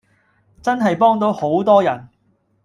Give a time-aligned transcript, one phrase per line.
[0.63, 2.09] 真係幫到好多人